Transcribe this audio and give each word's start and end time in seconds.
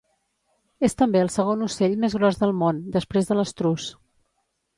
És 0.87 0.95
també 1.01 1.21
el 1.25 1.29
segon 1.33 1.61
ocell 1.65 1.93
més 2.07 2.15
gros 2.21 2.41
del 2.45 2.55
món, 2.63 2.81
després 2.97 3.29
de 3.33 3.39
l'estruç. 3.41 3.87